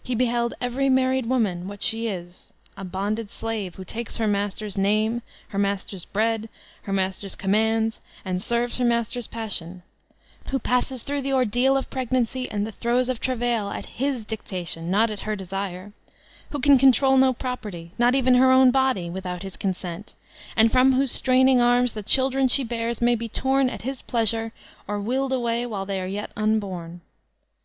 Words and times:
He 0.00 0.14
behdd 0.14 0.52
every 0.60 0.88
mar* 0.88 1.10
ried 1.10 1.26
woman 1.26 1.66
what 1.66 1.82
she 1.82 2.02
b, 2.06 2.28
a 2.76 2.84
bonded 2.84 3.26
shve, 3.30 3.74
who 3.74 3.84
takes 3.84 4.16
her 4.18 4.28
master's 4.28 4.78
name, 4.78 5.22
her 5.48 5.58
master's 5.58 6.04
bread, 6.04 6.48
her 6.82 6.92
master's 6.92 7.34
com 7.34 7.50
mands, 7.50 8.00
and 8.24 8.40
serves 8.40 8.76
her 8.76 8.84
master's 8.84 9.26
passion; 9.26 9.82
who 10.50 10.60
passes 10.60 11.02
through 11.02 11.22
the 11.22 11.32
ordeal 11.32 11.76
of 11.76 11.90
pregnancy 11.90 12.48
and 12.48 12.64
the 12.64 12.70
duroes 12.78 13.08
of 13.08 13.18
travail 13.18 13.68
at 13.70 13.86
his 13.86 14.24
dictation,— 14.24 14.88
not 14.92 15.10
at 15.10 15.18
her 15.26 15.34
desire; 15.34 15.92
who 16.50 16.60
can 16.60 16.78
control 16.78 17.16
no 17.16 17.32
property, 17.32 17.90
not 17.98 18.14
even 18.14 18.34
her 18.36 18.52
own 18.52 18.70
body, 18.70 19.10
without 19.10 19.42
his 19.42 19.56
consent, 19.56 20.14
and 20.54 20.70
from 20.70 20.92
whose 20.92 21.10
straining 21.10 21.60
arms 21.60 21.94
the 21.94 22.04
children 22.04 22.46
she 22.46 22.62
bears 22.62 23.00
may 23.02 23.16
be 23.16 23.28
torn 23.28 23.68
at 23.68 23.82
his 23.82 24.00
pleasure, 24.00 24.52
or 24.86 25.00
willed 25.00 25.32
away 25.32 25.66
while 25.66 25.84
they 25.84 26.00
are 26.00 26.06
yet 26.06 26.30
unborn. 26.36 27.00